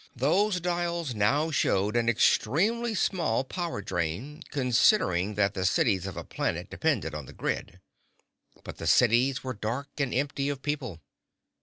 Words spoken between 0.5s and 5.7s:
dials now showed an extremely small power drain, considering that the